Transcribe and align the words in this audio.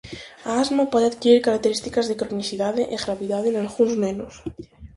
A 0.49 0.51
asma 0.63 0.83
pode 0.93 1.05
adquirir 1.07 1.45
características 1.47 2.05
de 2.07 2.17
cronicidade 2.21 2.83
e 2.95 3.03
gravidade 3.05 3.49
nalgúns 3.51 3.93
nenos. 4.03 4.33